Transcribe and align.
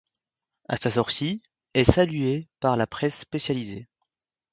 A 0.67 0.77
sa 0.77 0.89
sortie,' 0.89 1.43
est 1.75 1.83
salué 1.83 2.49
par 2.59 2.75
la 2.75 2.87
presse 2.87 3.19
spécialisée. 3.19 3.87